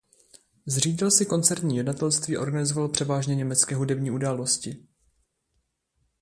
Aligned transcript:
Zřídil 0.65 1.11
si 1.11 1.25
koncertní 1.25 1.77
jednatelství 1.77 2.37
a 2.37 2.41
organizoval 2.41 2.89
převážně 2.89 3.35
německé 3.35 3.75
hudební 3.75 4.11
události. 4.11 4.85